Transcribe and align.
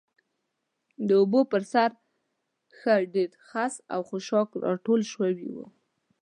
د 1.07 1.09
اوبو 1.19 1.39
پر 1.51 1.61
سر 1.71 1.89
ښه 2.77 2.93
ډېر 3.13 3.29
خس 3.47 3.73
او 3.93 4.01
خاشاک 4.09 4.49
راټول 4.65 5.01
شوي 5.13 5.47
و. 5.55 5.57